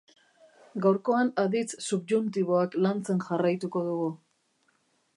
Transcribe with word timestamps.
Gaurkoan 0.85 1.29
aditz 1.43 1.69
subjuntiboak 1.89 2.81
lantzen 2.87 3.23
jarraituko 3.29 3.87
dugu. 3.93 4.09